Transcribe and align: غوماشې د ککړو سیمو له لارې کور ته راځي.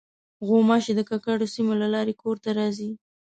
غوماشې 0.47 0.93
د 0.95 1.01
ککړو 1.09 1.47
سیمو 1.53 1.73
له 1.81 1.87
لارې 1.93 2.13
کور 2.21 2.35
ته 2.43 2.49
راځي. 2.59 2.91